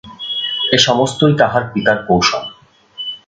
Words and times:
এ-সমস্তই 0.71 1.33
তাঁহার 1.37 1.63
পিতার 1.73 1.97
কৌশল। 2.07 2.43